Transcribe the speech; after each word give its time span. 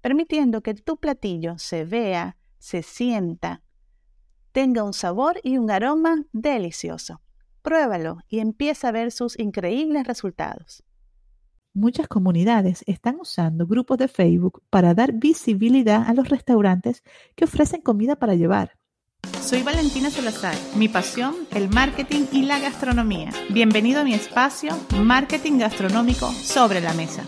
permitiendo 0.00 0.62
que 0.62 0.74
tu 0.74 0.98
platillo 0.98 1.58
se 1.58 1.84
vea, 1.84 2.36
se 2.58 2.82
sienta, 2.82 3.62
tenga 4.52 4.82
un 4.82 4.92
sabor 4.92 5.40
y 5.42 5.58
un 5.58 5.70
aroma 5.70 6.24
delicioso. 6.32 7.20
Pruébalo 7.62 8.18
y 8.28 8.40
empieza 8.40 8.88
a 8.88 8.92
ver 8.92 9.12
sus 9.12 9.38
increíbles 9.38 10.06
resultados. 10.06 10.82
Muchas 11.74 12.08
comunidades 12.08 12.82
están 12.86 13.18
usando 13.20 13.66
grupos 13.66 13.98
de 13.98 14.08
Facebook 14.08 14.62
para 14.70 14.94
dar 14.94 15.12
visibilidad 15.12 16.02
a 16.08 16.14
los 16.14 16.28
restaurantes 16.28 17.02
que 17.36 17.44
ofrecen 17.44 17.82
comida 17.82 18.16
para 18.16 18.34
llevar. 18.34 18.78
Soy 19.40 19.62
Valentina 19.62 20.10
Salazar. 20.10 20.54
Mi 20.76 20.88
pasión, 20.88 21.34
el 21.52 21.68
marketing 21.68 22.26
y 22.32 22.42
la 22.42 22.58
gastronomía. 22.58 23.30
Bienvenido 23.50 24.00
a 24.00 24.04
mi 24.04 24.14
espacio 24.14 24.72
Marketing 25.02 25.58
Gastronómico 25.58 26.32
sobre 26.32 26.80
la 26.80 26.94
Mesa. 26.94 27.24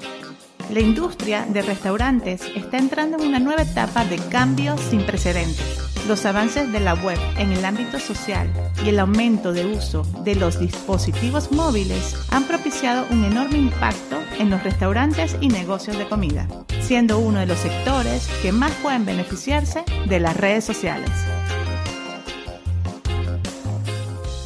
La 0.71 0.81
industria 0.81 1.47
de 1.47 1.63
restaurantes 1.63 2.43
está 2.55 2.79
entrando 2.79 3.19
en 3.19 3.29
una 3.29 3.41
nueva 3.41 3.63
etapa 3.63 4.05
de 4.05 4.19
cambios 4.19 4.81
sin 4.81 5.03
precedentes 5.03 5.91
los 6.09 6.25
avances 6.27 6.73
de 6.73 6.81
la 6.81 6.95
web 6.95 7.19
en 7.37 7.53
el 7.53 7.65
ámbito 7.65 7.99
social 7.99 8.51
y 8.85 8.89
el 8.89 8.99
aumento 8.99 9.53
de 9.53 9.67
uso 9.67 10.03
de 10.25 10.35
los 10.35 10.59
dispositivos 10.59 11.53
móviles 11.53 12.17
han 12.31 12.45
propiciado 12.45 13.07
un 13.11 13.25
enorme 13.25 13.59
impacto 13.59 14.19
en 14.39 14.51
los 14.51 14.63
restaurantes 14.63 15.37
y 15.41 15.49
negocios 15.49 15.99
de 15.99 16.09
comida, 16.09 16.49
siendo 16.81 17.19
uno 17.19 17.41
de 17.41 17.47
los 17.47 17.59
sectores 17.59 18.29
que 18.43 18.53
más 18.53 18.73
pueden 18.83 19.05
beneficiarse 19.05 19.85
de 20.09 20.21
las 20.21 20.37
redes 20.37 20.65
sociales. 20.65 21.11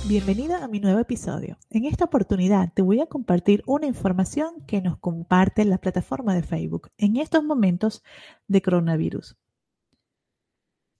Bienvenida 0.06 0.62
a 0.62 0.68
mi 0.68 0.80
nuevo 0.80 1.00
episodio. 1.00 1.56
En 1.70 1.86
esta 1.86 2.04
oportunidad 2.04 2.70
te 2.74 2.82
voy 2.82 3.00
a 3.00 3.06
compartir 3.06 3.62
una 3.64 3.86
información 3.86 4.60
que 4.66 4.82
nos 4.82 4.98
comparte 4.98 5.64
la 5.64 5.78
plataforma 5.78 6.34
de 6.34 6.42
Facebook 6.42 6.90
en 6.98 7.16
estos 7.16 7.42
momentos 7.42 8.02
de 8.46 8.60
coronavirus. 8.60 9.38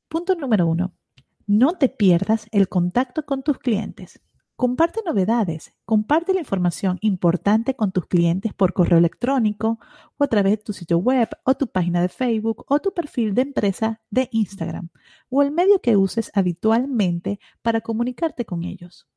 Punto 0.08 0.36
número 0.36 0.66
uno. 0.66 0.94
No 1.46 1.76
te 1.76 1.90
pierdas 1.90 2.46
el 2.50 2.70
contacto 2.70 3.26
con 3.26 3.42
tus 3.42 3.58
clientes. 3.58 4.22
Comparte 4.56 5.00
novedades, 5.04 5.74
comparte 5.84 6.32
la 6.32 6.38
información 6.38 6.98
importante 7.00 7.74
con 7.74 7.90
tus 7.90 8.06
clientes 8.06 8.54
por 8.54 8.72
correo 8.72 8.98
electrónico 8.98 9.80
o 10.16 10.22
a 10.22 10.28
través 10.28 10.52
de 10.52 10.56
tu 10.58 10.72
sitio 10.72 10.98
web 10.98 11.28
o 11.42 11.54
tu 11.54 11.66
página 11.66 12.00
de 12.00 12.08
Facebook 12.08 12.64
o 12.68 12.78
tu 12.78 12.94
perfil 12.94 13.34
de 13.34 13.42
empresa 13.42 14.00
de 14.10 14.28
Instagram 14.30 14.90
o 15.28 15.42
el 15.42 15.50
medio 15.50 15.80
que 15.80 15.96
uses 15.96 16.30
habitualmente 16.34 17.40
para 17.62 17.80
comunicarte 17.80 18.44
con 18.44 18.62
ellos. 18.62 19.08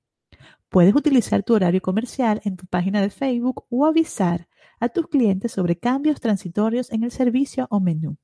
Puedes 0.69 0.95
utilizar 0.95 1.43
tu 1.43 1.53
horario 1.53 1.81
comercial 1.81 2.41
en 2.43 2.57
tu 2.57 2.65
página 2.65 2.99
de 2.99 3.11
Facebook 3.11 3.65
o 3.69 3.85
avisar 3.85 4.47
a 4.79 4.89
tus 4.89 5.07
clientes 5.07 5.51
sobre 5.51 5.77
cambios 5.77 6.19
transitorios 6.19 6.91
en 6.91 7.03
el 7.03 7.11
servicio 7.11 7.67
o 7.69 7.79
menú. 7.79 8.17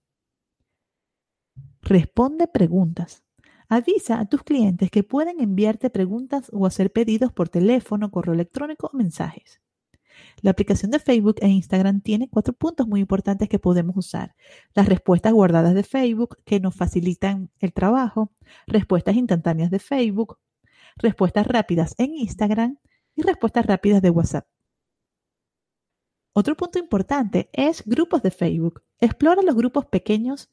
Responde 1.84 2.48
preguntas. 2.48 3.24
Avisa 3.70 4.20
a 4.20 4.26
tus 4.26 4.44
clientes 4.44 4.92
que 4.92 5.04
pueden 5.04 5.40
enviarte 5.40 5.90
preguntas 5.90 6.50
o 6.54 6.66
hacer 6.66 6.92
pedidos 6.92 7.32
por 7.32 7.50
teléfono, 7.50 8.12
correo 8.12 8.34
electrónico 8.34 8.90
o 8.92 8.98
mensajes. 8.98 9.62
La 10.42 10.52
aplicación 10.52 10.92
de 10.92 11.00
Facebook 11.00 11.38
e 11.42 11.48
Instagram 11.48 12.02
tiene 12.02 12.30
cuatro 12.30 12.54
puntos 12.54 12.88
muy 12.88 13.00
importantes 13.00 13.50
que 13.50 13.60
podemos 13.60 13.96
usar. 13.98 14.36
Las 14.74 14.88
respuestas 14.88 15.34
guardadas 15.34 15.74
de 15.74 15.84
Facebook 15.84 16.38
que 16.46 16.60
nos 16.60 16.76
facilitan 16.76 17.50
el 17.60 17.74
trabajo, 17.74 18.32
respuestas 18.68 19.16
instantáneas 19.16 19.72
de 19.72 19.80
Facebook, 19.80 20.38
respuestas 20.98 21.48
rápidas 21.48 21.96
en 21.98 22.16
Instagram 22.16 22.78
y 23.16 23.24
respuestas 23.24 23.66
rápidas 23.66 24.02
de 24.02 24.10
WhatsApp. 24.10 24.46
Otro 26.36 26.58
punto 26.58 26.80
importante 26.80 27.50
es 27.54 27.84
grupos 27.86 28.24
de 28.24 28.32
Facebook. 28.32 28.82
Explora 29.00 29.44
los 29.44 29.56
grupos 29.56 29.86
pequeños 29.86 30.50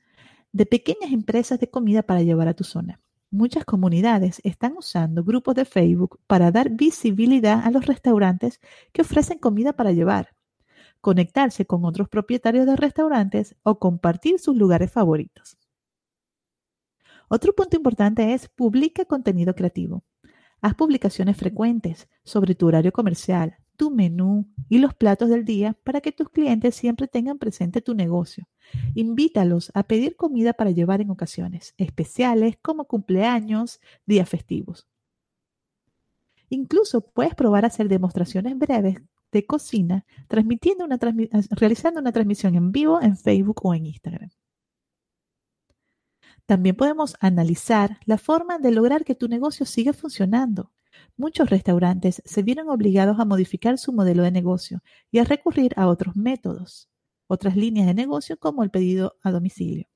de 0.53 0.67
pequeñas 0.67 1.13
empresas 1.13 1.61
de 1.61 1.71
comida 1.71 2.03
para 2.03 2.23
llevar 2.23 2.49
a 2.49 2.55
tu 2.55 2.65
zona. 2.65 3.01
Muchas 3.31 3.65
comunidades 3.65 4.41
están 4.43 4.77
usando 4.77 5.23
grupos 5.23 5.55
de 5.55 5.65
Facebook 5.65 6.19
para 6.27 6.51
dar 6.51 6.71
visibilidad 6.71 7.65
a 7.65 7.71
los 7.71 7.87
restaurantes 7.87 8.61
que 8.93 9.03
ofrecen 9.03 9.39
comida 9.39 9.73
para 9.73 9.93
llevar, 9.93 10.35
conectarse 11.01 11.65
con 11.65 11.85
otros 11.85 12.09
propietarios 12.09 12.67
de 12.67 12.77
restaurantes 12.77 13.55
o 13.63 13.79
compartir 13.79 14.41
sus 14.41 14.57
lugares 14.57 14.91
favoritos. 14.91 15.57
Otro 17.29 17.55
punto 17.55 17.77
importante 17.77 18.35
es 18.35 18.49
publica 18.49 19.05
contenido 19.05 19.55
creativo. 19.55 20.03
Haz 20.61 20.75
publicaciones 20.75 21.37
frecuentes 21.37 22.09
sobre 22.25 22.57
tu 22.57 22.67
horario 22.67 22.91
comercial, 22.91 23.57
tu 23.77 23.91
menú 23.91 24.47
y 24.69 24.79
los 24.79 24.93
platos 24.95 25.31
del 25.31 25.45
día 25.45 25.75
para 25.85 26.01
que 26.01 26.11
tus 26.13 26.29
clientes 26.29 26.75
siempre 26.75 27.07
tengan 27.07 27.39
presente 27.39 27.81
tu 27.81 27.95
negocio. 27.95 28.49
Invítalos 28.95 29.71
a 29.75 29.83
pedir 29.85 30.17
comida 30.17 30.53
para 30.53 30.71
llevar 30.71 31.01
en 31.01 31.11
ocasiones 31.11 31.75
especiales 31.79 32.57
como 32.63 32.85
cumpleaños, 32.85 33.81
días 34.07 34.29
festivos. 34.29 34.87
Incluso 36.49 37.01
puedes 37.01 37.35
probar 37.35 37.65
a 37.65 37.69
hacer 37.69 37.89
demostraciones 37.89 38.59
breves 38.59 38.99
de 39.33 39.47
cocina 39.47 40.05
transmitiendo 40.27 40.85
una 40.85 40.99
realizando 41.51 42.01
una 42.01 42.13
transmisión 42.13 42.57
en 42.57 42.73
vivo 42.73 43.01
en 43.01 43.17
Facebook 43.17 43.61
o 43.65 43.75
en 43.75 43.87
Instagram. 43.87 44.31
También 46.47 46.75
podemos 46.75 47.15
analizar 47.21 47.99
la 48.07 48.19
forma 48.19 48.59
de 48.59 48.73
lograr 48.73 49.05
que 49.05 49.15
tu 49.15 49.29
negocio 49.29 49.65
siga 49.65 49.93
funcionando 49.93 50.73
Muchos 51.17 51.51
restaurantes 51.51 52.23
se 52.25 52.43
vieron 52.43 52.69
obligados 52.69 53.19
a 53.21 53.25
modificar 53.25 53.79
su 53.79 53.93
modelo 53.93 54.23
de 54.23 54.31
negocio 54.31 54.83
y 55.11 55.19
a 55.19 55.25
recurrir 55.25 55.73
a 55.77 55.87
otros 55.87 56.17
métodos, 56.17 56.90
otras 57.31 57.57
líneas 57.57 57.87
de 57.87 57.95
negocio 57.95 58.39
como 58.39 58.65
el 58.65 58.71
pedido 58.71 59.17
a 59.23 59.31
domicilio. 59.31 59.87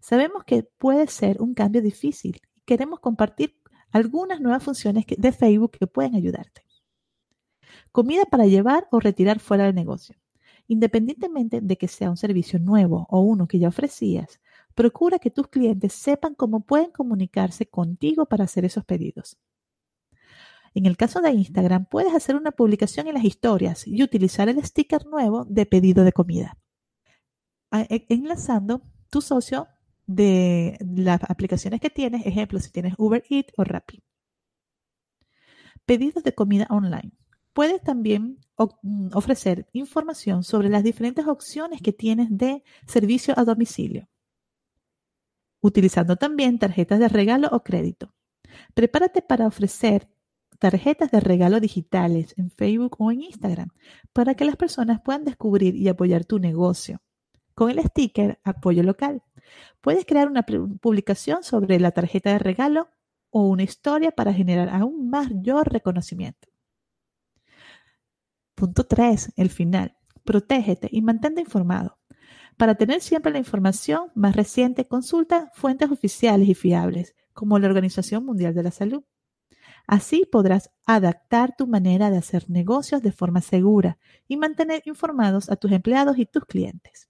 Sabemos 0.00 0.44
que 0.44 0.62
puede 0.62 1.06
ser 1.06 1.40
un 1.40 1.54
cambio 1.54 1.80
difícil 1.80 2.42
y 2.54 2.60
queremos 2.66 3.00
compartir 3.00 3.56
algunas 3.90 4.40
nuevas 4.40 4.62
funciones 4.62 5.06
de 5.08 5.32
Facebook 5.32 5.72
que 5.78 5.86
pueden 5.86 6.14
ayudarte. 6.14 6.62
Comida 7.92 8.24
para 8.26 8.46
llevar 8.46 8.86
o 8.90 9.00
retirar 9.00 9.40
fuera 9.40 9.64
del 9.64 9.74
negocio. 9.74 10.16
Independientemente 10.66 11.60
de 11.60 11.78
que 11.78 11.88
sea 11.88 12.10
un 12.10 12.16
servicio 12.16 12.58
nuevo 12.58 13.06
o 13.08 13.20
uno 13.20 13.46
que 13.46 13.58
ya 13.58 13.68
ofrecías, 13.68 14.40
procura 14.74 15.18
que 15.18 15.30
tus 15.30 15.48
clientes 15.48 15.92
sepan 15.92 16.34
cómo 16.34 16.60
pueden 16.60 16.90
comunicarse 16.90 17.66
contigo 17.66 18.26
para 18.26 18.44
hacer 18.44 18.64
esos 18.64 18.84
pedidos. 18.84 19.38
En 20.74 20.86
el 20.86 20.96
caso 20.96 21.20
de 21.20 21.30
Instagram, 21.30 21.86
puedes 21.86 22.12
hacer 22.14 22.34
una 22.34 22.50
publicación 22.50 23.06
en 23.06 23.14
las 23.14 23.24
historias 23.24 23.86
y 23.86 24.02
utilizar 24.02 24.48
el 24.48 24.62
sticker 24.64 25.06
nuevo 25.06 25.44
de 25.44 25.66
pedido 25.66 26.02
de 26.02 26.12
comida, 26.12 26.58
e, 27.72 28.06
enlazando 28.08 28.82
tu 29.08 29.20
socio 29.20 29.68
de 30.06 30.76
las 30.80 31.20
aplicaciones 31.30 31.80
que 31.80 31.90
tienes, 31.90 32.26
ejemplo, 32.26 32.58
si 32.58 32.72
tienes 32.72 32.94
Uber 32.98 33.24
Eats 33.30 33.52
o 33.56 33.62
Rappi. 33.62 34.02
Pedidos 35.86 36.24
de 36.24 36.34
comida 36.34 36.66
online. 36.70 37.12
Puedes 37.52 37.80
también 37.82 38.40
mm, 38.82 39.10
ofrecer 39.14 39.68
información 39.72 40.42
sobre 40.42 40.68
las 40.68 40.82
diferentes 40.82 41.26
opciones 41.26 41.80
que 41.82 41.92
tienes 41.92 42.28
de 42.30 42.64
servicio 42.86 43.34
a 43.36 43.44
domicilio, 43.44 44.08
utilizando 45.60 46.16
también 46.16 46.58
tarjetas 46.58 46.98
de 46.98 47.08
regalo 47.08 47.48
o 47.52 47.62
crédito. 47.62 48.12
Prepárate 48.74 49.22
para 49.22 49.46
ofrecer 49.46 50.08
tarjetas 50.58 51.10
de 51.10 51.20
regalo 51.20 51.60
digitales 51.60 52.34
en 52.36 52.50
Facebook 52.50 52.96
o 52.98 53.10
en 53.10 53.22
Instagram 53.22 53.70
para 54.12 54.34
que 54.34 54.44
las 54.44 54.56
personas 54.56 55.00
puedan 55.02 55.24
descubrir 55.24 55.74
y 55.76 55.88
apoyar 55.88 56.24
tu 56.24 56.38
negocio. 56.38 57.00
Con 57.54 57.70
el 57.70 57.80
sticker 57.80 58.40
Apoyo 58.42 58.82
Local, 58.82 59.22
puedes 59.80 60.04
crear 60.04 60.28
una 60.28 60.44
publicación 60.44 61.42
sobre 61.42 61.78
la 61.78 61.92
tarjeta 61.92 62.30
de 62.30 62.38
regalo 62.38 62.88
o 63.30 63.48
una 63.48 63.62
historia 63.62 64.10
para 64.10 64.32
generar 64.32 64.68
aún 64.68 65.10
mayor 65.10 65.72
reconocimiento. 65.72 66.48
Punto 68.54 68.84
3. 68.84 69.32
El 69.36 69.50
final. 69.50 69.96
Protégete 70.24 70.88
y 70.90 71.02
mantente 71.02 71.40
informado. 71.40 71.98
Para 72.56 72.76
tener 72.76 73.00
siempre 73.00 73.32
la 73.32 73.38
información 73.38 74.10
más 74.14 74.36
reciente, 74.36 74.86
consulta 74.86 75.50
fuentes 75.54 75.90
oficiales 75.90 76.48
y 76.48 76.54
fiables, 76.54 77.14
como 77.32 77.58
la 77.58 77.66
Organización 77.66 78.24
Mundial 78.24 78.54
de 78.54 78.62
la 78.62 78.70
Salud. 78.70 79.02
Así 79.86 80.26
podrás 80.30 80.70
adaptar 80.86 81.54
tu 81.56 81.66
manera 81.66 82.10
de 82.10 82.18
hacer 82.18 82.48
negocios 82.48 83.02
de 83.02 83.12
forma 83.12 83.40
segura 83.40 83.98
y 84.28 84.36
mantener 84.36 84.82
informados 84.86 85.50
a 85.50 85.56
tus 85.56 85.72
empleados 85.72 86.18
y 86.18 86.26
tus 86.26 86.44
clientes. 86.44 87.08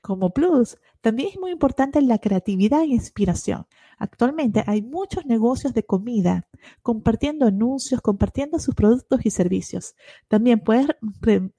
Como 0.00 0.30
plus, 0.34 0.76
También 1.00 1.30
es 1.30 1.38
muy 1.38 1.50
importante 1.50 2.00
la 2.02 2.18
creatividad 2.18 2.82
e 2.82 2.86
inspiración. 2.86 3.66
Actualmente 3.98 4.62
hay 4.66 4.82
muchos 4.82 5.24
negocios 5.26 5.72
de 5.74 5.84
comida 5.84 6.46
compartiendo 6.82 7.46
anuncios, 7.46 8.00
compartiendo 8.02 8.58
sus 8.58 8.74
productos 8.74 9.20
y 9.24 9.30
servicios. 9.30 9.94
También 10.28 10.60
puedes 10.60 10.88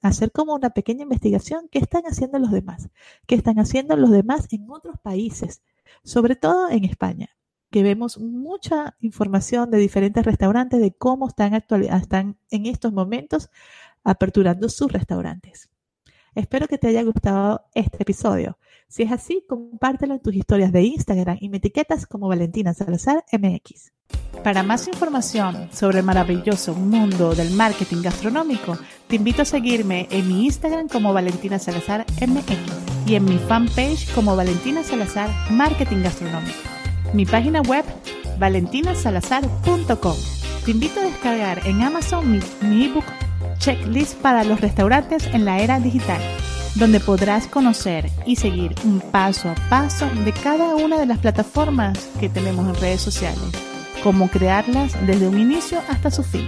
hacer 0.00 0.32
como 0.32 0.54
una 0.54 0.70
pequeña 0.70 1.02
investigación 1.02 1.68
qué 1.70 1.78
están 1.80 2.04
haciendo 2.06 2.38
los 2.38 2.52
demás, 2.52 2.88
qué 3.26 3.34
están 3.34 3.58
haciendo 3.58 3.96
los 3.96 4.10
demás 4.10 4.46
en 4.52 4.70
otros 4.70 4.96
países, 5.00 5.62
sobre 6.04 6.36
todo 6.36 6.68
en 6.70 6.84
España, 6.84 7.30
que 7.76 7.82
vemos 7.82 8.16
mucha 8.18 8.96
información 9.00 9.70
de 9.70 9.76
diferentes 9.76 10.24
restaurantes 10.24 10.80
de 10.80 10.94
cómo 10.94 11.28
están, 11.28 11.52
están 11.52 12.38
en 12.50 12.64
estos 12.64 12.90
momentos 12.90 13.50
aperturando 14.02 14.70
sus 14.70 14.90
restaurantes. 14.90 15.68
Espero 16.34 16.68
que 16.68 16.78
te 16.78 16.88
haya 16.88 17.02
gustado 17.02 17.66
este 17.74 17.98
episodio. 18.00 18.56
Si 18.88 19.02
es 19.02 19.12
así, 19.12 19.44
compártelo 19.46 20.14
en 20.14 20.22
tus 20.22 20.34
historias 20.34 20.72
de 20.72 20.84
Instagram 20.84 21.36
y 21.38 21.50
me 21.50 21.58
etiquetas 21.58 22.06
como 22.06 22.28
Valentina 22.28 22.72
Salazar 22.72 23.26
MX. 23.30 23.92
Para 24.42 24.62
más 24.62 24.88
información 24.88 25.68
sobre 25.70 25.98
el 25.98 26.06
maravilloso 26.06 26.74
mundo 26.74 27.34
del 27.34 27.50
marketing 27.50 28.00
gastronómico, 28.00 28.78
te 29.06 29.16
invito 29.16 29.42
a 29.42 29.44
seguirme 29.44 30.08
en 30.10 30.26
mi 30.28 30.46
Instagram 30.46 30.88
como 30.88 31.12
Valentina 31.12 31.58
Salazar 31.58 32.06
MX 32.26 32.56
y 33.06 33.16
en 33.16 33.24
mi 33.26 33.36
fanpage 33.36 34.10
como 34.14 34.34
Valentina 34.34 34.82
Salazar 34.82 35.28
Marketing 35.50 36.02
Gastronómico. 36.02 36.75
Mi 37.12 37.24
página 37.24 37.60
web 37.62 37.84
valentinasalazar.com. 38.38 40.16
Te 40.64 40.70
invito 40.70 41.00
a 41.00 41.04
descargar 41.04 41.66
en 41.66 41.82
Amazon 41.82 42.30
mi, 42.30 42.40
mi 42.60 42.86
ebook 42.86 43.04
checklist 43.58 44.16
para 44.20 44.44
los 44.44 44.60
restaurantes 44.60 45.26
en 45.32 45.44
la 45.44 45.58
era 45.58 45.78
digital, 45.80 46.20
donde 46.74 47.00
podrás 47.00 47.46
conocer 47.46 48.10
y 48.26 48.36
seguir 48.36 48.74
un 48.84 49.00
paso 49.00 49.48
a 49.48 49.54
paso 49.68 50.06
de 50.24 50.32
cada 50.32 50.74
una 50.76 50.98
de 50.98 51.06
las 51.06 51.18
plataformas 51.18 52.08
que 52.20 52.28
tenemos 52.28 52.68
en 52.68 52.80
redes 52.80 53.00
sociales, 53.00 53.40
cómo 54.02 54.28
crearlas 54.28 54.94
desde 55.06 55.28
un 55.28 55.38
inicio 55.38 55.80
hasta 55.88 56.10
su 56.10 56.22
fin. 56.22 56.46